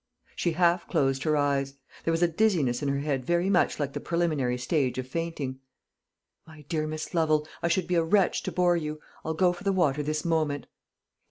She 0.35 0.53
half 0.53 0.87
closed 0.87 1.21
her 1.21 1.37
eyes. 1.37 1.75
There 2.03 2.11
was 2.11 2.23
a 2.23 2.27
dizziness 2.27 2.81
in 2.81 2.89
her 2.89 3.01
head 3.01 3.23
very 3.23 3.51
much 3.51 3.79
like 3.79 3.93
the 3.93 3.99
preliminary 3.99 4.57
stage 4.57 4.97
of 4.97 5.07
fainting. 5.07 5.59
"My 6.47 6.63
dear 6.63 6.87
Miss 6.87 7.13
Lovel, 7.13 7.47
I 7.61 7.67
should 7.67 7.85
be 7.85 7.93
a 7.93 8.03
wretch 8.03 8.41
to 8.45 8.51
bore 8.51 8.75
you. 8.75 8.99
I'll 9.23 9.35
go 9.35 9.53
for 9.53 9.63
the 9.63 9.71
water 9.71 10.01
this 10.01 10.25
moment." 10.25 10.65